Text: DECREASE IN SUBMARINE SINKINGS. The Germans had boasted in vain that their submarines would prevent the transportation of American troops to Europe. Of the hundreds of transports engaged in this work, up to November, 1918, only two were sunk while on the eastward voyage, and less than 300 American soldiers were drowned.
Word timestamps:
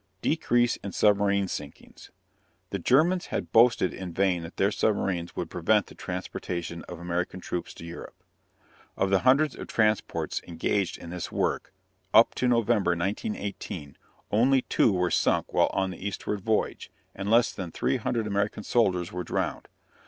DECREASE 0.23 0.77
IN 0.77 0.93
SUBMARINE 0.93 1.47
SINKINGS. 1.47 2.09
The 2.71 2.79
Germans 2.79 3.27
had 3.27 3.51
boasted 3.51 3.93
in 3.93 4.11
vain 4.13 4.41
that 4.41 4.57
their 4.57 4.71
submarines 4.71 5.35
would 5.35 5.51
prevent 5.51 5.85
the 5.85 5.93
transportation 5.93 6.81
of 6.85 6.99
American 6.99 7.39
troops 7.39 7.71
to 7.75 7.85
Europe. 7.85 8.15
Of 8.97 9.11
the 9.11 9.19
hundreds 9.19 9.55
of 9.55 9.67
transports 9.67 10.41
engaged 10.47 10.97
in 10.97 11.11
this 11.11 11.31
work, 11.31 11.71
up 12.15 12.33
to 12.33 12.47
November, 12.47 12.95
1918, 12.95 13.95
only 14.31 14.63
two 14.63 14.91
were 14.91 15.11
sunk 15.11 15.53
while 15.53 15.69
on 15.71 15.91
the 15.91 16.03
eastward 16.03 16.41
voyage, 16.41 16.89
and 17.13 17.29
less 17.29 17.51
than 17.53 17.71
300 17.71 18.25
American 18.25 18.63
soldiers 18.63 19.11
were 19.11 19.23
drowned. 19.23 19.67